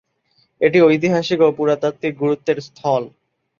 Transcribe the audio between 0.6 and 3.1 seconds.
এটি ঐতিহাসিক ও পুরাতাত্ত্বিক গুরুত্বের স্থল।